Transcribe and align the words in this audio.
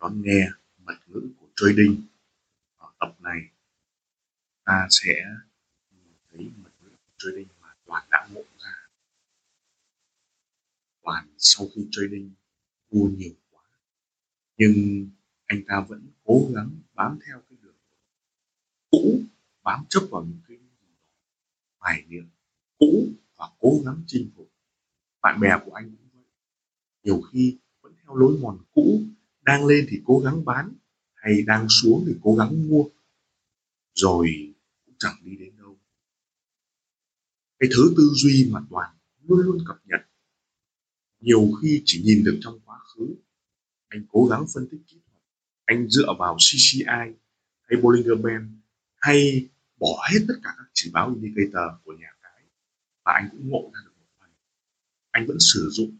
đón 0.00 0.22
nghe 0.22 0.50
mật 0.78 0.98
ngữ 1.06 1.28
của 1.40 1.46
trading 1.56 2.02
ở 2.76 2.88
tập 3.00 3.16
này, 3.20 3.40
ta 4.64 4.86
sẽ 4.90 5.24
thấy 6.30 6.50
mật 6.62 6.70
ngữ 6.80 6.88
của 6.88 7.12
trading 7.18 7.48
mà 7.60 7.68
toàn 7.84 8.06
đã 8.10 8.28
ngộ 8.32 8.42
ra. 8.58 8.88
Toàn 11.02 11.26
sau 11.38 11.68
khi 11.74 11.88
trading 11.90 12.30
mua 12.90 13.08
nhiều 13.08 13.34
quá, 13.50 13.62
nhưng 14.56 15.06
anh 15.46 15.62
ta 15.68 15.80
vẫn 15.88 16.06
cố 16.24 16.50
gắng 16.54 16.70
bám 16.94 17.18
theo 17.26 17.42
cái 17.48 17.58
đường 17.62 17.76
cũ, 18.90 19.22
bám 19.62 19.84
chấp 19.88 20.00
vào 20.10 20.24
những 20.24 20.40
cái 20.48 20.58
hoài 21.78 22.04
niệm 22.08 22.28
cũ 22.78 23.08
và 23.36 23.48
cố 23.58 23.82
gắng 23.84 24.02
chinh 24.06 24.30
phục. 24.36 24.48
Bạn 25.20 25.40
bè 25.40 25.50
của 25.64 25.72
anh 25.72 25.96
cũng 25.96 26.08
vậy. 26.12 26.24
Nhiều 27.02 27.20
khi 27.32 27.58
vẫn 27.80 27.94
theo 28.02 28.16
lối 28.16 28.38
mòn 28.42 28.58
cũ 28.74 29.02
đang 29.50 29.66
lên 29.66 29.86
thì 29.88 30.00
cố 30.04 30.18
gắng 30.24 30.44
bán, 30.44 30.74
hay 31.14 31.42
đang 31.46 31.66
xuống 31.68 32.04
thì 32.06 32.14
cố 32.22 32.34
gắng 32.34 32.68
mua, 32.68 32.84
rồi 33.94 34.54
cũng 34.84 34.94
chẳng 34.98 35.16
đi 35.24 35.36
đến 35.36 35.56
đâu. 35.58 35.78
Cái 37.58 37.70
thứ 37.76 37.94
tư 37.96 38.10
duy 38.14 38.48
mà 38.52 38.60
toàn 38.70 38.96
luôn 39.22 39.40
luôn 39.40 39.58
cập 39.66 39.76
nhật, 39.84 40.00
nhiều 41.20 41.50
khi 41.62 41.82
chỉ 41.84 42.02
nhìn 42.02 42.24
được 42.24 42.38
trong 42.42 42.60
quá 42.64 42.78
khứ. 42.78 43.14
Anh 43.88 44.06
cố 44.08 44.26
gắng 44.30 44.44
phân 44.54 44.68
tích 44.70 44.80
kỹ 44.86 45.00
thuật, 45.06 45.22
anh 45.64 45.88
dựa 45.88 46.14
vào 46.18 46.36
CCI 46.36 46.84
hay 47.62 47.80
Bollinger 47.82 48.20
Band, 48.24 48.50
hay 48.94 49.48
bỏ 49.76 50.08
hết 50.12 50.20
tất 50.28 50.34
cả 50.42 50.50
các 50.58 50.70
chỉ 50.72 50.90
báo 50.92 51.14
indicator 51.14 51.68
của 51.84 51.92
nhà 51.92 52.12
cái, 52.22 52.42
và 53.04 53.12
anh 53.12 53.28
cũng 53.30 53.48
ngộ 53.48 53.70
ra 53.74 53.80
được 53.84 53.92
một 53.98 54.06
phần. 54.18 54.30
Anh 55.10 55.26
vẫn 55.26 55.36
sử 55.40 55.68
dụng 55.72 55.98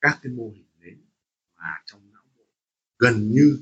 các 0.00 0.18
cái 0.22 0.32
mô 0.32 0.50
hình 0.50 0.66
nến 0.80 1.00
mà 1.56 1.82
trong 1.86 2.11
gần 3.02 3.30
như 3.30 3.58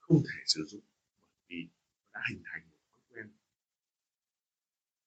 không 0.00 0.22
thể 0.22 0.40
sử 0.46 0.64
dụng 0.64 0.80
bởi 1.16 1.26
vì 1.48 1.68
đã 2.12 2.20
hình 2.30 2.42
thành 2.44 2.62
một 2.70 2.76
thói 2.92 3.00
quen. 3.10 3.26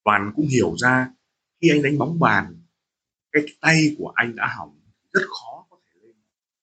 Toàn 0.03 0.31
cũng 0.35 0.47
hiểu 0.47 0.75
ra 0.77 1.11
khi 1.61 1.69
anh 1.69 1.81
đánh 1.81 1.97
bóng 1.97 2.19
bàn, 2.19 2.61
cái 3.31 3.43
tay 3.61 3.95
của 3.97 4.13
anh 4.15 4.35
đã 4.35 4.47
hỏng 4.57 4.79
rất 5.13 5.21
khó 5.27 5.67
có 5.69 5.79
thể 5.87 5.99
lên. 6.03 6.15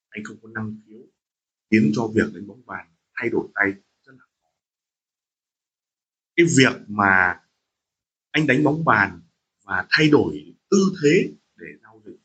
Anh 0.08 0.24
không 0.24 0.36
có 0.42 0.48
năng 0.48 0.76
khiếu, 0.86 1.00
khiến 1.70 1.92
cho 1.94 2.06
việc 2.14 2.34
đánh 2.34 2.46
bóng 2.46 2.66
bàn 2.66 2.86
thay 3.14 3.28
đổi 3.30 3.48
tay 3.54 3.72
rất 4.04 4.12
là 4.12 4.24
khó. 4.42 4.50
Cái 6.36 6.46
việc 6.58 6.82
mà 6.88 7.40
anh 8.30 8.46
đánh 8.46 8.64
bóng 8.64 8.84
bàn 8.84 9.20
và 9.64 9.86
thay 9.90 10.08
đổi 10.10 10.54
tư 10.70 10.78
thế 11.02 11.32
để 11.56 11.66
giao 11.82 12.02
dịch 12.06 12.18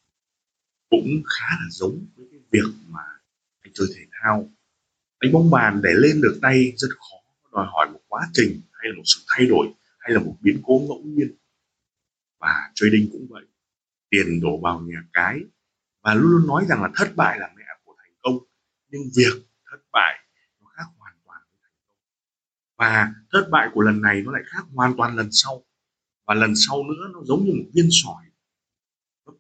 cũng 0.89 1.23
khá 1.25 1.47
là 1.49 1.67
giống 1.71 2.05
với 2.15 2.27
cái 2.31 2.39
việc 2.51 2.73
mà 2.87 3.03
anh 3.59 3.71
chơi 3.73 3.87
thể 3.95 4.01
thao 4.11 4.51
đánh 5.23 5.31
bóng 5.31 5.51
bàn 5.51 5.81
để 5.83 5.89
lên 5.93 6.21
được 6.21 6.39
tay 6.41 6.73
rất 6.77 6.87
khó, 6.89 7.17
đòi 7.51 7.65
hỏi 7.71 7.89
một 7.93 7.99
quá 8.07 8.21
trình 8.33 8.61
hay 8.71 8.89
là 8.89 8.97
một 8.97 9.03
sự 9.05 9.21
thay 9.27 9.47
đổi 9.47 9.67
hay 9.99 10.13
là 10.13 10.19
một 10.19 10.35
biến 10.41 10.61
cố 10.63 10.79
ngẫu 10.87 11.01
nhiên. 11.03 11.35
Và 12.39 12.71
trading 12.75 13.09
cũng 13.11 13.27
vậy, 13.29 13.43
tiền 14.09 14.41
đổ 14.41 14.59
vào 14.61 14.79
nhà 14.79 15.03
cái 15.13 15.39
và 16.01 16.13
luôn 16.13 16.31
luôn 16.31 16.47
nói 16.47 16.65
rằng 16.69 16.81
là 16.83 16.89
thất 16.95 17.15
bại 17.15 17.39
là 17.39 17.49
mẹ 17.55 17.63
của 17.83 17.95
thành 17.97 18.13
công, 18.21 18.37
nhưng 18.89 19.01
việc 19.15 19.43
thất 19.71 19.77
bại 19.91 20.19
nó 20.61 20.67
khác 20.75 20.83
hoàn 20.97 21.13
toàn 21.25 21.41
với 21.51 21.59
thành 21.61 21.71
công. 21.87 21.97
Và 22.77 23.13
thất 23.31 23.49
bại 23.51 23.69
của 23.73 23.81
lần 23.81 24.01
này 24.01 24.21
nó 24.25 24.31
lại 24.31 24.41
khác 24.45 24.63
hoàn 24.73 24.93
toàn 24.97 25.15
lần 25.15 25.27
sau, 25.31 25.63
và 26.25 26.33
lần 26.33 26.53
sau 26.55 26.83
nữa 26.83 27.09
nó 27.13 27.19
giống 27.25 27.45
như 27.45 27.51
một 27.53 27.69
viên 27.73 27.87
sỏi. 27.91 28.23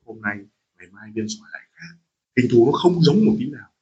Hôm 0.05 0.21
nay, 0.21 0.37
ngày 0.77 0.87
mai 0.91 1.09
viên 1.13 1.25
sỏi 1.29 1.49
lại 1.53 1.61
khác, 1.71 1.95
hình 2.37 2.47
thù 2.51 2.65
nó 2.65 2.71
không 2.71 3.01
giống 3.01 3.25
một 3.25 3.35
tí 3.39 3.49
nào 3.49 3.72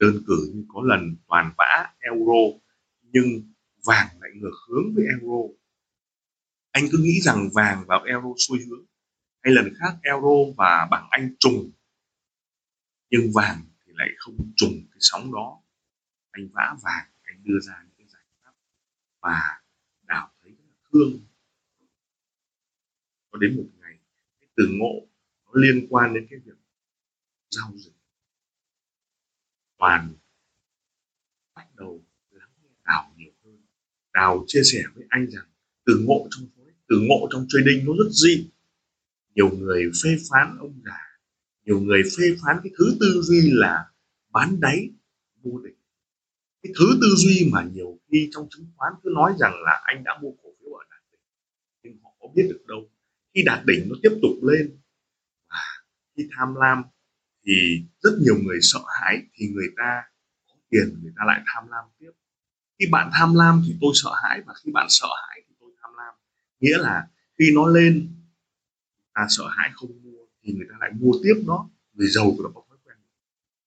đơn 0.00 0.22
cử 0.26 0.50
như 0.54 0.64
có 0.68 0.82
lần 0.84 1.16
toàn 1.28 1.52
vã 1.58 1.94
euro, 1.98 2.58
nhưng 3.02 3.26
vàng 3.86 4.08
lại 4.20 4.30
ngược 4.34 4.56
hướng 4.68 4.94
với 4.94 5.04
euro. 5.04 5.54
Anh 6.70 6.84
cứ 6.92 6.98
nghĩ 6.98 7.20
rằng 7.20 7.48
vàng 7.54 7.84
vào 7.86 8.02
euro 8.02 8.28
xuôi 8.48 8.58
hướng, 8.68 8.86
hay 9.42 9.54
lần 9.54 9.74
khác 9.78 9.98
euro 10.02 10.52
và 10.56 10.88
bảng 10.90 11.06
anh 11.10 11.34
trùng, 11.38 11.70
nhưng 13.10 13.32
vàng 13.34 13.62
thì 13.86 13.92
lại 13.96 14.08
không 14.18 14.52
trùng 14.56 14.72
cái 14.90 14.98
sóng 15.00 15.32
đó. 15.32 15.62
Anh 16.30 16.48
vã 16.52 16.76
vàng, 16.82 17.06
anh 17.22 17.44
đưa 17.44 17.60
ra 17.60 17.74
những 17.82 17.94
cái 17.98 18.06
giải 18.12 18.22
pháp 18.42 18.52
và 19.20 19.62
đào 20.02 20.30
thấy 20.42 20.52
rất 20.52 20.64
là 20.68 20.76
thương. 20.92 21.26
Có 23.30 23.38
đến 23.38 23.56
một 23.56 23.68
ngày, 23.80 23.98
cái 24.40 24.48
từ 24.56 24.64
ngộ 24.70 25.06
nó 25.44 25.52
liên 25.54 25.86
quan 25.90 26.14
đến 26.14 26.26
cái 26.30 26.38
việc 26.44 26.58
giao 27.50 27.72
dịch 27.76 27.99
toàn 29.80 30.12
bắt 31.54 31.66
đầu 31.76 32.04
lắng 32.30 32.50
nghe 32.62 32.70
đào 32.84 33.12
nhiều 33.16 33.32
hơn. 33.44 33.62
Đào 34.12 34.44
chia 34.46 34.62
sẻ 34.64 34.82
với 34.94 35.04
anh 35.08 35.26
rằng 35.30 35.46
từ 35.86 36.04
ngộ 36.06 36.28
trong 36.30 36.48
phối, 36.56 36.72
từ 36.88 36.96
ngộ 37.08 37.28
trong 37.30 37.46
trading 37.48 37.86
nó 37.86 37.92
rất 37.98 38.10
dị. 38.10 38.50
Nhiều 39.34 39.50
người 39.50 39.90
phê 40.04 40.10
phán 40.30 40.56
ông 40.60 40.80
già, 40.84 41.00
nhiều 41.64 41.80
người 41.80 42.02
phê 42.02 42.24
phán 42.42 42.56
cái 42.62 42.72
thứ 42.78 42.96
tư 43.00 43.20
duy 43.22 43.50
là 43.52 43.90
bán 44.30 44.60
đáy, 44.60 44.90
mua 45.42 45.60
đỉnh 45.60 45.80
cái 46.62 46.72
thứ 46.78 46.86
tư 47.00 47.08
duy 47.16 47.50
mà 47.52 47.68
nhiều 47.72 47.98
khi 48.10 48.28
trong 48.32 48.48
chứng 48.50 48.66
khoán 48.76 48.92
cứ 49.02 49.10
nói 49.14 49.34
rằng 49.38 49.52
là 49.64 49.80
anh 49.84 50.04
đã 50.04 50.18
mua 50.22 50.30
cổ 50.42 50.48
phiếu 50.60 50.72
ở 50.72 50.84
đạt 50.90 51.02
đỉnh, 51.12 51.20
nhưng 51.82 52.02
họ 52.02 52.10
có 52.20 52.28
biết 52.34 52.46
được 52.50 52.64
đâu. 52.66 52.90
Khi 53.34 53.42
đạt 53.46 53.66
đỉnh 53.66 53.88
nó 53.88 53.96
tiếp 54.02 54.18
tục 54.22 54.32
lên, 54.42 54.78
và 55.48 55.56
khi 56.16 56.28
tham 56.36 56.54
lam 56.54 56.82
thì 57.50 57.84
rất 58.02 58.10
nhiều 58.20 58.36
người 58.42 58.58
sợ 58.62 58.80
hãi 59.00 59.22
thì 59.34 59.46
người 59.48 59.68
ta 59.76 60.02
có 60.48 60.54
tiền 60.70 60.98
người 61.02 61.12
ta 61.16 61.24
lại 61.26 61.40
tham 61.46 61.68
lam 61.68 61.84
tiếp. 61.98 62.10
Khi 62.78 62.86
bạn 62.90 63.10
tham 63.12 63.34
lam 63.34 63.62
thì 63.66 63.76
tôi 63.80 63.92
sợ 63.94 64.10
hãi 64.22 64.42
và 64.46 64.54
khi 64.64 64.72
bạn 64.72 64.86
sợ 64.88 65.06
hãi 65.28 65.42
thì 65.48 65.54
tôi 65.60 65.70
tham 65.82 65.90
lam. 65.96 66.14
Nghĩa 66.60 66.78
là 66.78 67.06
khi 67.38 67.52
nó 67.54 67.66
lên, 67.66 68.08
ta 69.14 69.26
sợ 69.28 69.44
hãi 69.48 69.70
không 69.74 69.90
mua 70.02 70.24
thì 70.42 70.52
người 70.52 70.66
ta 70.70 70.76
lại 70.80 70.90
mua 71.00 71.12
tiếp 71.22 71.34
nó 71.46 71.68
người 71.92 72.08
giàu 72.08 72.34
của 72.36 72.42
nó 72.42 72.50
có 72.54 72.62
thói 72.68 72.78
quen. 72.84 72.96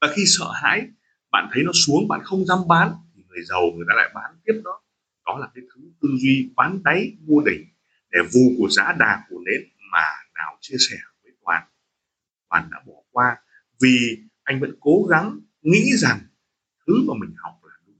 Và 0.01 0.07
khi 0.15 0.23
sợ 0.25 0.51
hãi, 0.53 0.87
bạn 1.31 1.49
thấy 1.53 1.63
nó 1.63 1.71
xuống, 1.73 2.07
bạn 2.07 2.21
không 2.23 2.45
dám 2.45 2.59
bán 2.67 2.93
thì 3.15 3.23
người 3.27 3.43
giàu 3.43 3.61
người 3.75 3.85
ta 3.89 3.93
lại 3.97 4.11
bán 4.15 4.35
tiếp 4.45 4.61
đó. 4.63 4.81
Đó 5.25 5.37
là 5.37 5.47
cái 5.55 5.63
thứ 5.75 5.81
tư 6.01 6.09
duy 6.21 6.49
bán 6.55 6.83
đáy 6.83 7.17
mua 7.19 7.41
đỉnh 7.45 7.65
để 8.11 8.19
vù 8.33 8.55
của 8.57 8.69
giá 8.69 8.95
đà 8.99 9.23
của 9.29 9.39
nến 9.45 9.61
mà 9.91 10.05
nào 10.35 10.57
chia 10.61 10.75
sẻ 10.89 10.97
với 11.23 11.31
toàn. 11.45 11.63
Toàn 12.49 12.69
đã 12.71 12.81
bỏ 12.87 12.93
qua 13.11 13.37
vì 13.81 14.17
anh 14.43 14.59
vẫn 14.59 14.75
cố 14.79 15.07
gắng 15.09 15.39
nghĩ 15.61 15.97
rằng 15.97 16.19
thứ 16.87 16.93
mà 17.07 17.13
mình 17.19 17.35
học 17.37 17.59
là 17.63 17.73
đúng, 17.87 17.95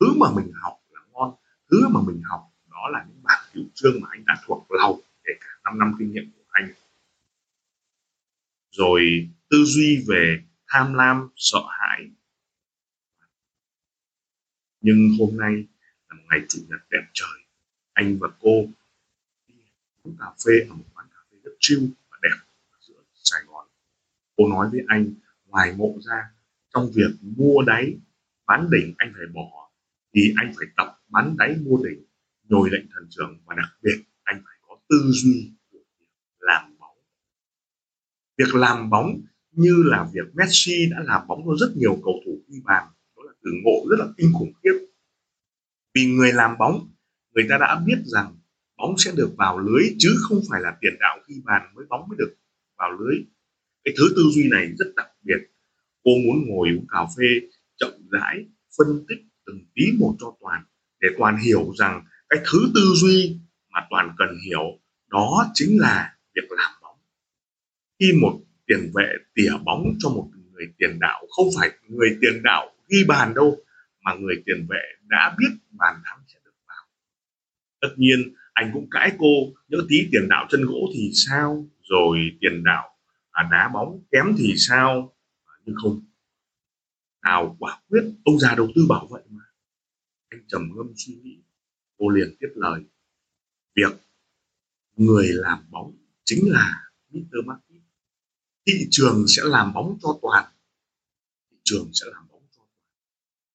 thứ 0.00 0.18
mà 0.18 0.26
mình 0.36 0.52
học 0.54 0.80
là 0.90 1.00
ngon, 1.12 1.34
thứ 1.70 1.88
mà 1.88 2.00
mình 2.06 2.22
học 2.22 2.52
đó 2.70 2.88
là 2.92 3.04
những 3.08 3.22
bản 3.22 3.44
tiểu 3.52 3.64
chương 3.74 4.00
mà 4.00 4.08
anh 4.10 4.24
đã 4.26 4.34
thuộc 4.46 4.66
lòng 4.70 5.00
kể 5.24 5.32
cả 5.40 5.46
5 5.64 5.78
năm 5.78 5.94
kinh 5.98 6.12
nghiệm 6.12 6.30
của 6.36 6.44
anh. 6.48 6.72
Rồi 8.70 9.30
tư 9.50 9.64
duy 9.64 10.04
về 10.08 10.44
tham 10.68 10.94
lam, 10.94 11.28
sợ 11.36 11.60
hãi. 11.68 12.10
Nhưng 14.80 15.10
hôm 15.18 15.36
nay 15.36 15.52
là 16.08 16.16
một 16.16 16.22
ngày 16.30 16.40
chủ 16.48 16.58
nhật 16.68 16.80
đẹp 16.90 17.10
trời, 17.12 17.38
anh 17.92 18.18
và 18.20 18.28
cô 18.40 18.66
đi 19.48 19.54
uống 20.02 20.16
cà 20.20 20.26
phê 20.46 20.52
ở 20.68 20.74
một 20.74 20.84
quán 20.94 21.06
cà 21.10 21.18
phê 21.30 21.38
rất 21.42 21.52
chill 21.60 21.86
và 22.10 22.18
đẹp 22.22 22.36
ở 22.70 22.78
giữa 22.80 23.02
Sài 23.14 23.40
Gòn. 23.46 23.66
Cô 24.36 24.48
nói 24.48 24.68
với 24.70 24.80
anh 24.88 25.14
ngoài 25.54 25.74
ngộ 25.76 25.98
ra 26.00 26.30
trong 26.74 26.90
việc 26.94 27.10
mua 27.36 27.62
đáy, 27.66 27.94
bán 28.46 28.68
đỉnh 28.70 28.94
anh 28.98 29.12
phải 29.14 29.26
bỏ 29.34 29.70
thì 30.14 30.34
anh 30.36 30.52
phải 30.56 30.66
tập 30.76 31.00
bán 31.08 31.36
đáy 31.38 31.56
mua 31.62 31.76
đỉnh. 31.84 32.04
Nhồi 32.48 32.70
lệnh 32.72 32.86
thần 32.94 33.06
trưởng 33.10 33.38
và 33.44 33.54
đặc 33.54 33.68
biệt 33.82 34.04
anh 34.22 34.42
phải 34.44 34.54
có 34.68 34.76
tư 34.88 34.96
duy 35.06 35.52
của 35.70 35.78
việc 36.00 36.06
làm 36.38 36.78
bóng. 36.78 36.96
Việc 38.38 38.54
làm 38.54 38.90
bóng 38.90 39.20
như 39.52 39.82
là 39.86 40.08
việc 40.12 40.34
Messi 40.34 40.90
đã 40.90 40.96
làm 41.04 41.26
bóng 41.26 41.42
cho 41.46 41.66
rất 41.66 41.76
nhiều 41.76 41.94
cầu 42.04 42.14
thủ 42.26 42.40
ghi 42.48 42.60
bàn, 42.64 42.88
đó 43.16 43.22
là 43.26 43.32
từ 43.42 43.50
ngộ 43.64 43.86
rất 43.90 43.96
là 43.98 44.06
kinh 44.16 44.32
khủng 44.32 44.52
khiếp. 44.62 44.86
Vì 45.94 46.06
người 46.06 46.32
làm 46.32 46.58
bóng, 46.58 46.90
người 47.34 47.46
ta 47.48 47.58
đã 47.60 47.82
biết 47.86 47.98
rằng 48.04 48.36
bóng 48.76 48.94
sẽ 48.98 49.12
được 49.16 49.34
vào 49.38 49.58
lưới 49.58 49.84
chứ 49.98 50.16
không 50.20 50.40
phải 50.50 50.60
là 50.60 50.76
tiền 50.80 50.92
đạo 51.00 51.18
ghi 51.28 51.42
bàn 51.44 51.72
mới 51.74 51.84
bóng 51.88 52.08
mới 52.08 52.16
được 52.18 52.34
vào 52.78 52.92
lưới 52.92 53.16
cái 53.84 53.94
thứ 53.98 54.04
tư 54.16 54.22
duy 54.30 54.48
này 54.50 54.72
rất 54.78 54.86
đặc 54.96 55.08
biệt. 55.22 55.38
Cô 56.04 56.10
muốn 56.26 56.46
ngồi 56.46 56.68
uống 56.68 56.86
cà 56.88 56.98
phê, 57.18 57.48
chậm 57.76 57.92
rãi, 58.10 58.44
phân 58.78 59.04
tích 59.08 59.18
từng 59.46 59.60
tí 59.74 59.82
một 59.98 60.16
cho 60.20 60.36
toàn 60.40 60.64
để 61.00 61.08
toàn 61.18 61.36
hiểu 61.36 61.72
rằng 61.78 62.04
cái 62.28 62.40
thứ 62.52 62.58
tư 62.74 62.80
duy 62.94 63.36
mà 63.72 63.80
toàn 63.90 64.14
cần 64.18 64.38
hiểu 64.46 64.80
đó 65.10 65.50
chính 65.54 65.80
là 65.80 66.16
việc 66.34 66.50
làm 66.50 66.72
bóng. 66.82 66.98
Khi 68.00 68.12
một 68.12 68.40
tiền 68.66 68.90
vệ 68.94 69.12
tỉa 69.34 69.52
bóng 69.64 69.94
cho 69.98 70.08
một 70.08 70.30
người 70.52 70.66
tiền 70.78 70.98
đạo, 71.00 71.26
không 71.30 71.46
phải 71.56 71.70
người 71.88 72.16
tiền 72.20 72.42
đạo 72.42 72.70
ghi 72.88 73.04
bàn 73.08 73.34
đâu, 73.34 73.56
mà 74.04 74.14
người 74.14 74.42
tiền 74.46 74.66
vệ 74.70 74.82
đã 75.08 75.36
biết 75.38 75.48
bàn 75.70 75.96
thắng 76.04 76.18
sẽ 76.28 76.38
được 76.44 76.54
vào. 76.68 76.86
Tất 77.80 77.94
nhiên, 77.96 78.34
anh 78.52 78.70
cũng 78.72 78.90
cãi 78.90 79.12
cô, 79.18 79.52
nhớ 79.68 79.78
tí 79.88 80.08
tiền 80.12 80.28
đạo 80.28 80.46
chân 80.50 80.64
gỗ 80.64 80.90
thì 80.94 81.10
sao? 81.14 81.68
Rồi 81.82 82.18
tiền 82.40 82.64
đạo 82.64 82.93
à, 83.34 83.48
đá 83.50 83.70
bóng 83.74 84.02
kém 84.12 84.34
thì 84.38 84.54
sao 84.56 85.16
nhưng 85.64 85.76
không? 85.82 86.04
Nào 87.24 87.56
quả 87.58 87.80
quyết 87.88 88.02
ông 88.24 88.38
già 88.38 88.54
đầu 88.54 88.68
tư 88.74 88.86
bảo 88.88 89.06
vậy 89.10 89.22
mà. 89.30 89.44
Anh 90.28 90.40
trầm 90.48 90.70
ngâm 90.76 90.92
suy 90.96 91.14
nghĩ 91.14 91.42
cô 91.98 92.08
liền 92.08 92.36
tiếp 92.40 92.48
lời. 92.54 92.84
Việc 93.76 94.00
người 94.96 95.28
làm 95.28 95.70
bóng 95.70 95.96
chính 96.24 96.50
là 96.50 96.90
Mr. 97.10 97.46
Market 97.46 97.74
thị 98.66 98.86
trường 98.90 99.24
sẽ 99.28 99.42
làm 99.44 99.72
bóng 99.72 99.98
cho 100.02 100.18
toàn. 100.22 100.44
Thị 101.50 101.56
trường 101.64 101.90
sẽ 101.92 102.06
làm 102.12 102.28
bóng 102.32 102.42
cho 102.56 102.62
toàn. 102.62 102.68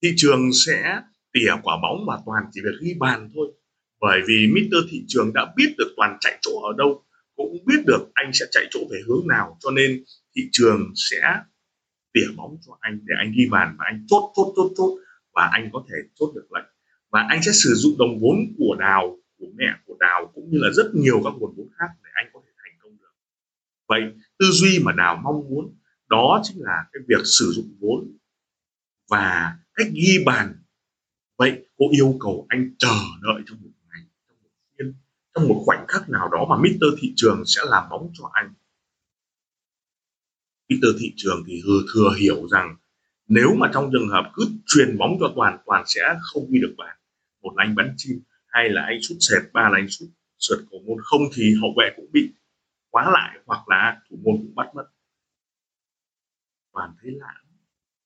Thị 0.02 0.14
trường 0.18 0.50
sẽ 0.66 1.02
tỉa 1.34 1.52
quả 1.64 1.78
bóng 1.82 2.06
và 2.08 2.20
toàn 2.26 2.44
chỉ 2.52 2.62
việc 2.64 2.78
ghi 2.82 2.94
bàn 3.00 3.30
thôi. 3.34 3.52
Bởi 4.00 4.22
vì 4.28 4.48
Mr. 4.48 4.76
thị 4.90 5.04
trường 5.08 5.34
đã 5.34 5.54
biết 5.56 5.76
được 5.78 5.94
toàn 5.98 6.18
chạy 6.20 6.40
chỗ 6.42 6.52
ở 6.62 6.74
đâu 6.78 7.04
cũng 7.48 7.66
biết 7.66 7.84
được 7.86 8.12
anh 8.14 8.32
sẽ 8.34 8.46
chạy 8.52 8.66
chỗ 8.72 8.80
về 8.92 9.00
hướng 9.08 9.28
nào, 9.28 9.58
cho 9.60 9.72
nên 9.72 10.04
thị 10.36 10.42
trường 10.52 10.92
sẽ 10.96 11.22
tỉa 12.14 12.28
bóng 12.38 12.58
cho 12.66 12.78
anh 12.80 13.00
để 13.04 13.14
anh 13.18 13.34
ghi 13.38 13.48
bàn 13.52 13.76
và 13.80 13.86
anh 13.88 14.06
chốt 14.08 14.32
chốt 14.36 14.54
chốt 14.56 14.72
chốt 14.78 15.00
và 15.34 15.50
anh 15.52 15.70
có 15.74 15.84
thể 15.90 15.96
chốt 16.16 16.32
được 16.36 16.48
lệnh. 16.54 16.66
Và 17.12 17.26
anh 17.30 17.44
sẽ 17.44 17.52
sử 17.52 17.74
dụng 17.76 17.98
đồng 18.00 18.20
vốn 18.22 18.38
của 18.58 18.76
đào, 18.80 19.18
của 19.38 19.46
mẹ 19.56 19.66
của 19.86 19.96
đào 20.00 20.32
cũng 20.36 20.50
như 20.52 20.58
là 20.62 20.70
rất 20.74 20.96
nhiều 20.96 21.22
các 21.24 21.34
nguồn 21.38 21.56
vốn 21.58 21.68
khác 21.80 21.88
để 22.04 22.10
anh 22.14 22.30
có 22.34 22.42
thể 22.46 22.52
thành 22.58 22.78
công 22.82 22.98
được. 22.98 23.14
Vậy 23.88 24.02
tư 24.40 24.46
duy 24.52 24.80
mà 24.84 24.92
đào 24.92 25.22
mong 25.24 25.50
muốn 25.50 25.76
đó 26.10 26.42
chính 26.44 26.58
là 26.62 26.86
cái 26.94 27.02
việc 27.08 27.26
sử 27.26 27.52
dụng 27.56 27.78
vốn 27.80 28.18
và 29.10 29.58
cách 29.74 29.88
ghi 29.94 30.24
bàn. 30.26 30.56
Vậy 31.38 31.66
cô 31.78 31.86
yêu 31.92 32.18
cầu 32.20 32.46
anh 32.50 32.76
chờ 32.78 32.96
đợi 33.22 33.42
trong 33.46 33.58
một 33.62 33.70
ngày 33.90 34.02
trong 34.28 34.38
một 34.44 34.50
phiên 34.78 34.94
trong 35.40 35.50
một 35.50 35.62
khoảnh 35.66 35.86
khắc 35.88 36.10
nào 36.10 36.30
đó 36.30 36.46
mà 36.50 36.58
Mr. 36.58 36.86
thị 37.02 37.14
trường 37.16 37.44
sẽ 37.46 37.62
làm 37.66 37.90
bóng 37.90 38.12
cho 38.14 38.30
anh 38.34 38.54
Mr. 40.70 40.88
thị 41.00 41.14
trường 41.16 41.44
thì 41.48 41.62
hừ 41.66 41.74
thừa 41.94 42.14
hiểu 42.20 42.48
rằng 42.48 42.76
nếu 43.28 43.56
mà 43.56 43.72
trong 43.74 43.90
trường 43.94 44.10
hợp 44.10 44.32
cứ 44.34 44.44
truyền 44.66 44.98
bóng 44.98 45.18
cho 45.20 45.34
toàn 45.36 45.58
toàn 45.66 45.84
sẽ 45.88 46.02
không 46.22 46.44
ghi 46.52 46.60
được 46.60 46.76
bàn 46.78 46.98
một 47.42 47.54
là 47.58 47.64
anh 47.64 47.76
bắn 47.76 47.94
chim, 47.98 48.22
hai 48.48 48.70
là 48.70 48.82
anh 48.82 49.02
sút 49.02 49.18
sệt, 49.20 49.54
ba 49.54 49.70
là 49.70 49.78
anh 49.78 49.90
sút 49.90 50.10
sượt 50.40 50.60
cầu 50.72 50.80
môn 50.88 50.98
không 51.04 51.22
thì 51.36 51.54
hậu 51.62 51.74
vệ 51.78 51.90
cũng 51.96 52.12
bị 52.14 52.34
quá 52.90 53.12
lại 53.12 53.40
hoặc 53.46 53.70
là 53.70 54.02
thủ 54.10 54.18
môn 54.24 54.36
cũng 54.38 54.56
bắt 54.56 54.68
mất 54.76 54.86
toàn 56.74 56.94
thấy 57.02 57.12
lạ 57.12 57.34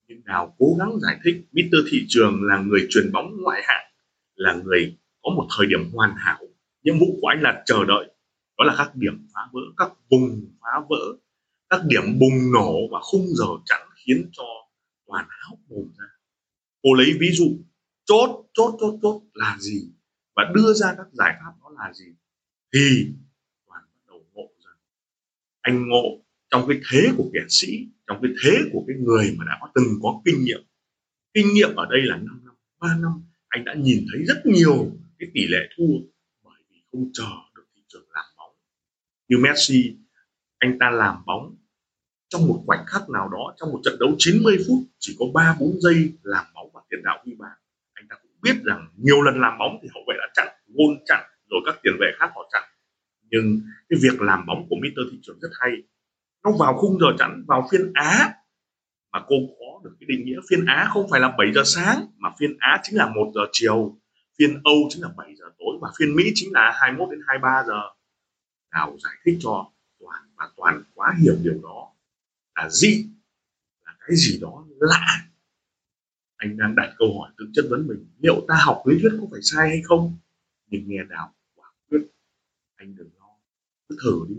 nhưng 0.08 0.24
đào 0.26 0.56
cố 0.58 0.66
gắng 0.80 1.00
giải 1.00 1.20
thích 1.24 1.46
Mr. 1.52 1.78
thị 1.92 2.06
trường 2.08 2.44
là 2.44 2.58
người 2.58 2.88
truyền 2.90 3.12
bóng 3.12 3.42
ngoại 3.42 3.62
hạng, 3.66 3.92
là 4.36 4.54
người 4.54 4.98
có 5.22 5.32
một 5.36 5.48
thời 5.58 5.68
điểm 5.68 5.90
hoàn 5.94 6.16
hảo 6.18 6.40
nhiệm 6.84 7.00
vụ 7.00 7.18
của 7.22 7.28
anh 7.28 7.42
là 7.42 7.64
chờ 7.66 7.86
đợi, 7.86 8.06
đó 8.58 8.66
là 8.66 8.76
các 8.78 8.96
điểm 8.96 9.28
phá 9.34 9.42
vỡ, 9.52 9.62
các 9.78 9.92
vùng 10.10 10.56
phá 10.62 10.86
vỡ, 10.90 11.18
các 11.70 11.82
điểm 11.86 12.20
bùng 12.20 12.52
nổ 12.54 12.76
và 12.92 13.00
khung 13.02 13.26
giờ 13.28 13.46
chặn 13.66 13.82
khiến 13.96 14.30
cho 14.32 14.44
toàn 15.08 15.26
hóc 15.50 15.60
mồm 15.70 15.88
ra. 15.98 16.06
Cô 16.84 16.94
lấy 16.94 17.18
ví 17.20 17.28
dụ, 17.34 17.46
chốt 18.06 18.46
chốt 18.54 18.76
chốt 18.80 19.00
chốt 19.02 19.22
là 19.34 19.58
gì 19.60 19.92
và 20.36 20.44
đưa 20.56 20.74
ra 20.74 20.94
các 20.98 21.08
giải 21.14 21.34
pháp 21.40 21.52
đó 21.62 21.70
là 21.80 21.94
gì 21.94 22.06
thì 22.74 23.08
toàn 23.68 23.84
bắt 23.94 24.02
đầu 24.08 24.26
ngộ 24.34 24.50
dần. 24.64 24.74
anh 25.62 25.90
ngộ 25.90 26.24
trong 26.50 26.66
cái 26.68 26.80
thế 26.92 27.12
của 27.18 27.30
kẻ 27.34 27.40
sĩ, 27.50 27.88
trong 28.08 28.20
cái 28.22 28.32
thế 28.44 28.52
của 28.74 28.84
cái 28.88 28.98
người 29.00 29.36
mà 29.38 29.46
đã 29.46 29.58
có 29.62 29.68
từng 29.76 29.86
có 30.02 30.22
kinh 30.26 30.44
nghiệm. 30.44 30.62
Kinh 31.34 31.54
nghiệm 31.54 31.76
ở 31.76 31.86
đây 31.90 32.02
là 32.04 32.18
5 32.18 32.42
năm 32.46 32.56
3 32.80 32.98
năm, 33.02 33.12
anh 33.48 33.66
đã 33.66 33.74
nhìn 33.74 34.06
thấy 34.14 34.24
rất 34.26 34.46
nhiều 34.46 34.92
cái 35.20 35.30
tỷ 35.34 35.48
lệ 35.48 35.70
thua 35.78 36.13
không 36.94 37.10
chờ 37.14 37.30
được 37.56 37.64
thị 37.76 37.82
trường 37.88 38.06
làm 38.14 38.26
bóng. 38.38 38.56
Như 39.30 39.38
Messi, 39.38 39.98
anh 40.60 40.78
ta 40.80 40.90
làm 40.90 41.26
bóng 41.26 41.56
trong 42.30 42.48
một 42.48 42.64
khoảnh 42.66 42.86
khắc 42.88 43.10
nào 43.10 43.30
đó, 43.30 43.54
trong 43.58 43.72
một 43.72 43.80
trận 43.84 43.96
đấu 44.00 44.16
90 44.18 44.58
phút, 44.68 44.78
chỉ 45.00 45.16
có 45.20 45.26
3 45.34 45.56
4 45.60 45.82
giây 45.82 46.14
làm 46.24 46.46
bóng 46.54 46.70
và 46.74 46.82
tiền 46.90 47.00
đạo 47.04 47.24
ghi 47.26 47.34
bàn. 47.40 47.58
Anh 47.94 48.06
ta 48.10 48.16
cũng 48.22 48.32
biết 48.42 48.56
rằng 48.64 48.88
nhiều 48.98 49.22
lần 49.22 49.40
làm 49.42 49.58
bóng 49.60 49.80
thì 49.82 49.90
hậu 49.94 50.04
vệ 50.08 50.16
đã 50.18 50.28
chặn, 50.34 50.48
gôn 50.68 50.98
chặn, 51.06 51.24
rồi 51.50 51.62
các 51.66 51.76
tiền 51.84 51.94
vệ 52.00 52.08
khác 52.20 52.32
họ 52.36 52.50
chặn. 52.52 52.64
Nhưng 53.30 53.62
cái 53.90 54.00
việc 54.04 54.22
làm 54.22 54.46
bóng 54.46 54.68
của 54.70 54.76
Mister 54.82 55.06
thị 55.12 55.20
trường 55.22 55.40
rất 55.40 55.50
hay. 55.60 55.72
Nó 56.44 56.52
vào 56.60 56.78
khung 56.78 57.00
giờ 57.00 57.08
chặn 57.20 57.44
vào 57.48 57.68
phiên 57.72 57.92
Á, 57.94 58.34
mà 59.12 59.20
cô 59.28 59.36
có 59.60 59.82
được 59.84 59.96
cái 60.00 60.08
định 60.10 60.26
nghĩa 60.26 60.40
phiên 60.50 60.66
Á 60.66 60.90
không 60.94 61.08
phải 61.12 61.20
là 61.20 61.36
7 61.38 61.54
giờ 61.54 61.62
sáng, 61.66 62.06
mà 62.18 62.30
phiên 62.40 62.58
Á 62.60 62.80
chính 62.84 62.98
là 62.98 63.08
1 63.08 63.32
giờ 63.36 63.42
chiều 63.52 63.98
phiên 64.40 64.62
Âu 64.64 64.76
chính 64.90 65.02
là 65.02 65.10
7 65.18 65.36
giờ 65.36 65.46
tối 65.60 65.78
và 65.82 65.92
phiên 65.98 66.16
Mỹ 66.16 66.32
chính 66.36 66.54
là 66.54 66.72
21 66.82 67.10
đến 67.12 67.20
23 67.28 67.64
giờ. 67.68 67.82
Nào 68.72 68.98
giải 69.04 69.14
thích 69.26 69.38
cho 69.40 69.72
toàn 70.00 70.22
và 70.36 70.52
toàn 70.56 70.84
quá 70.94 71.16
hiểu 71.22 71.36
điều 71.44 71.62
đó. 71.64 71.94
Là 72.56 72.70
dị 72.70 73.10
là 73.86 73.96
cái 74.00 74.16
gì 74.16 74.40
đó 74.42 74.66
lạ? 74.80 75.26
Anh 76.38 76.58
đang 76.58 76.76
đặt 76.76 76.94
câu 76.98 77.20
hỏi 77.20 77.32
tự 77.38 77.46
chất 77.54 77.66
vấn 77.70 77.88
mình. 77.88 78.08
Liệu 78.20 78.46
ta 78.48 78.56
học 78.66 78.84
lý 78.86 79.00
thuyết 79.02 79.18
có 79.22 79.28
phải 79.32 79.40
sai 79.44 79.70
hay 79.70 79.82
không? 79.84 80.18
Nhưng 80.68 80.84
nghe 80.88 81.04
đào 81.10 81.34
quả 81.56 81.68
quyết, 81.90 82.02
anh 82.76 82.96
đừng 82.96 83.10
lo. 83.20 83.30
Cứ 83.90 83.98
thử 84.04 84.26
đi, 84.30 84.36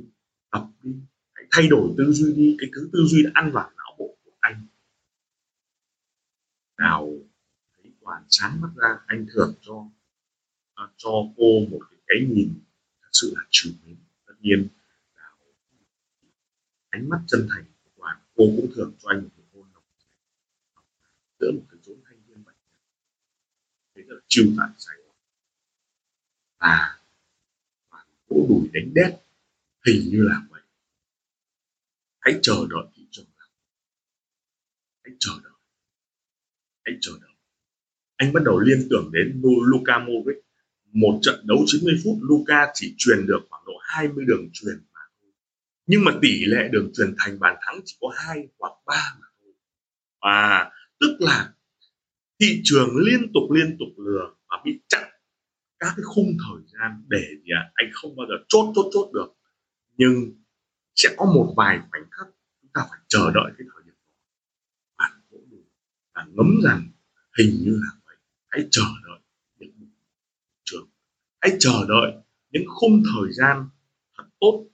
tập 0.50 0.67
đi. 0.82 0.91
Hãy 1.35 1.44
thay 1.50 1.69
đổi 1.69 1.94
tư 1.99 2.12
duy 2.12 2.32
đi. 2.32 2.56
Cái 2.58 2.70
thứ 2.75 2.91
tư 2.93 2.99
duy 3.06 3.23
đã 3.23 3.31
ăn 3.35 3.50
vào 3.52 3.70
não 3.76 3.96
bộ 3.99 4.17
của 4.25 4.32
anh. 4.41 4.67
Đào 6.79 7.12
quản 8.04 8.22
sáng 8.30 8.60
mắt 8.60 8.68
ra 8.76 8.98
anh 9.06 9.26
thưởng 9.34 9.54
cho 9.62 9.88
à, 10.74 10.84
cho 10.96 11.10
cô 11.36 11.60
một 11.70 11.80
cái, 11.90 11.98
cái 12.06 12.18
nhìn 12.30 12.54
thật 13.02 13.08
sự 13.12 13.32
là 13.36 13.42
trừ 13.50 13.74
mến. 13.84 13.96
Tất 14.26 14.34
nhiên 14.40 14.68
đào 15.16 15.36
ánh 16.88 17.08
mắt 17.08 17.20
chân 17.26 17.48
thành 17.50 17.64
của 17.84 17.90
toàn 17.96 18.18
cô 18.34 18.44
cũng 18.56 18.70
thưởng 18.74 18.92
cho 18.98 19.08
anh 19.08 19.22
một 19.22 19.30
cái 19.36 19.46
hôn 19.52 19.72
nồng 19.72 19.82
giữa 21.40 21.50
một 21.52 21.62
cái 21.70 21.80
chốn 21.82 21.96
thanh 22.04 22.18
niên 22.28 22.44
bạch 22.44 22.56
thế 23.94 24.02
là 24.06 24.17
chiêu 24.29 24.44
tại 24.58 24.69
sài 24.79 24.96
gòn. 24.96 25.17
Và 26.58 27.00
toàn 27.90 28.06
vỗ 28.29 28.46
đùi 28.48 28.69
đánh 28.72 28.94
đét 28.94 29.20
hình 29.86 30.10
như 30.10 30.22
là 30.22 30.43
vậy. 30.50 30.62
Hãy 32.20 32.38
chờ 32.43 32.55
đợi 32.70 32.84
thị 32.94 33.06
trường 33.10 33.26
hãy 35.05 35.17
chờ 35.20 35.32
đợi. 35.44 35.52
Hãy 36.84 36.94
chờ 37.00 37.12
đợi 37.22 37.33
anh 38.16 38.32
bắt 38.32 38.42
đầu 38.44 38.60
liên 38.60 38.86
tưởng 38.90 39.10
đến 39.12 39.42
Luka 39.42 39.98
Modric. 39.98 40.36
Một 40.92 41.18
trận 41.22 41.46
đấu 41.46 41.64
90 41.66 41.94
phút 42.04 42.18
Luka 42.22 42.70
chỉ 42.74 42.94
truyền 42.98 43.26
được 43.26 43.40
khoảng 43.50 43.64
độ 43.66 43.72
20 43.80 44.24
đường 44.24 44.48
truyền 44.52 44.74
mà 44.92 45.00
thôi. 45.20 45.30
Nhưng 45.86 46.04
mà 46.04 46.12
tỷ 46.22 46.44
lệ 46.44 46.68
đường 46.72 46.90
truyền 46.94 47.14
thành 47.18 47.38
bàn 47.40 47.56
thắng 47.66 47.80
chỉ 47.84 47.96
có 48.00 48.08
hai 48.16 48.48
hoặc 48.58 48.72
ba 48.86 49.16
mà 49.20 49.26
thôi. 49.40 49.52
Và 50.22 50.70
tức 51.00 51.16
là 51.18 51.52
thị 52.40 52.60
trường 52.64 52.96
liên 52.96 53.32
tục 53.34 53.50
liên 53.50 53.76
tục 53.78 54.04
lừa 54.04 54.34
và 54.48 54.62
bị 54.64 54.80
chặn 54.88 55.02
các 55.78 55.92
cái 55.96 56.04
khung 56.04 56.36
thời 56.48 56.62
gian 56.72 57.04
để 57.08 57.22
gì 57.44 57.50
à, 57.54 57.70
anh 57.74 57.90
không 57.92 58.16
bao 58.16 58.26
giờ 58.28 58.34
chốt 58.48 58.72
chốt 58.74 58.90
chốt 58.92 59.10
được. 59.14 59.28
Nhưng 59.96 60.14
sẽ 60.94 61.14
có 61.16 61.24
một 61.24 61.54
vài 61.56 61.78
khoảnh 61.90 62.10
khắc 62.10 62.26
chúng 62.62 62.70
ta 62.74 62.86
phải 62.90 62.98
chờ 63.08 63.30
đợi 63.34 63.52
cái 63.58 63.66
thời 63.74 63.82
điểm 63.84 63.94
đó. 63.94 64.12
Bạn 64.98 65.12
cũng 65.30 65.50
đủ 65.50 65.64
và 66.14 66.26
ngấm 66.32 66.60
rằng 66.64 66.88
hình 67.38 67.60
như 67.64 67.70
là 67.70 67.90
hãy 68.55 68.69
chờ 68.70 68.82
đợi 69.06 69.19
những 69.58 69.89
trường. 70.65 70.89
Hãy 71.41 71.56
chờ 71.58 71.87
đợi 71.89 72.13
những 72.51 72.65
khung 72.67 73.03
thời 73.15 73.32
gian 73.32 73.69
thật 74.17 74.25
tốt, 74.41 74.67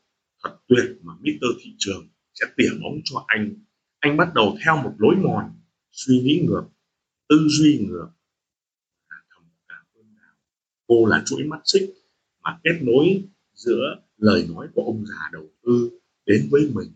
thật 0.43 0.57
tuyệt 0.69 0.99
mà 1.03 1.13
Mr. 1.21 1.47
thị 1.61 1.75
trường 1.79 2.09
sẽ 2.35 2.47
tỉa 2.57 2.71
bóng 2.83 3.01
cho 3.05 3.25
anh. 3.27 3.55
Anh 3.99 4.17
bắt 4.17 4.29
đầu 4.35 4.57
theo 4.65 4.77
một 4.77 4.95
lối 4.99 5.17
mòn, 5.17 5.53
suy 5.93 6.21
nghĩ 6.21 6.45
ngược, 6.47 6.65
tư 7.29 7.37
duy 7.49 7.87
ngược. 7.89 8.09
Thầm 9.09 9.43
cảm 9.69 9.85
ơn 9.95 10.15
đào. 10.17 10.35
Cô 10.87 11.07
là 11.07 11.23
chuỗi 11.27 11.45
mắt 11.45 11.61
xích 11.65 11.91
mà 12.43 12.61
kết 12.65 12.79
nối 12.83 13.25
giữa 13.55 14.03
lời 14.17 14.47
nói 14.55 14.69
của 14.75 14.83
ông 14.83 15.07
già 15.07 15.31
đầu 15.33 15.49
tư 15.63 15.99
đến 16.27 16.49
với 16.51 16.71
mình. 16.75 16.93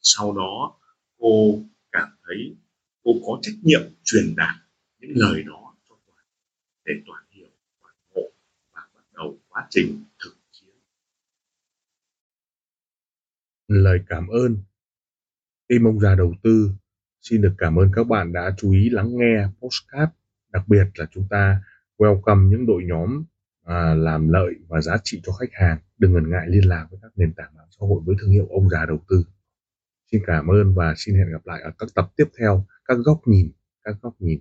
Sau 0.00 0.32
đó, 0.32 0.78
cô 1.18 1.62
cảm 1.92 2.08
thấy 2.26 2.56
cô 3.04 3.12
có 3.26 3.38
trách 3.42 3.54
nhiệm 3.62 3.82
truyền 4.04 4.34
đạt 4.36 4.54
những 4.98 5.12
lời 5.14 5.42
đó 5.42 5.63
để 6.84 6.94
toàn 7.06 7.24
hiểu 7.30 7.48
toàn 7.82 7.94
ngộ 8.14 8.30
và 8.72 8.80
bắt 8.94 9.04
đầu 9.12 9.38
quá 9.48 9.66
trình 9.70 10.04
thực 10.24 10.36
chiến. 10.50 10.74
Lời 13.68 13.98
cảm 14.06 14.28
ơn. 14.28 14.56
Team 15.68 15.84
ông 15.84 16.00
già 16.00 16.14
đầu 16.14 16.34
tư 16.42 16.70
xin 17.20 17.42
được 17.42 17.54
cảm 17.58 17.78
ơn 17.78 17.90
các 17.94 18.04
bạn 18.04 18.32
đã 18.32 18.54
chú 18.56 18.72
ý 18.72 18.90
lắng 18.90 19.16
nghe 19.16 19.46
postcard 19.60 20.12
đặc 20.54 20.68
biệt 20.68 20.86
là 20.94 21.06
chúng 21.10 21.26
ta 21.30 21.62
welcome 21.98 22.48
những 22.48 22.66
đội 22.66 22.82
nhóm 22.84 23.24
à, 23.64 23.94
làm 23.94 24.28
lợi 24.28 24.54
và 24.68 24.80
giá 24.80 24.96
trị 25.04 25.20
cho 25.24 25.32
khách 25.32 25.52
hàng. 25.52 25.78
Đừng 25.98 26.12
ngần 26.12 26.30
ngại 26.30 26.46
liên 26.48 26.68
lạc 26.68 26.86
với 26.90 26.98
các 27.02 27.12
nền 27.16 27.32
tảng 27.32 27.54
mạng 27.56 27.66
xã 27.70 27.86
hội 27.86 28.02
với 28.04 28.16
thương 28.20 28.30
hiệu 28.30 28.46
ông 28.50 28.68
già 28.68 28.86
đầu 28.86 28.98
tư. 29.08 29.24
Xin 30.12 30.22
cảm 30.26 30.46
ơn 30.46 30.74
và 30.74 30.94
xin 30.96 31.14
hẹn 31.14 31.32
gặp 31.32 31.46
lại 31.46 31.60
ở 31.62 31.70
các 31.78 31.88
tập 31.94 32.12
tiếp 32.16 32.24
theo. 32.38 32.64
Các 32.84 32.94
góc 33.04 33.20
nhìn 33.26 33.52
các 33.84 33.96
góc 34.02 34.14
nhìn. 34.18 34.40